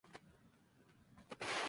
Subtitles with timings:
[0.03, 1.51] La F.m.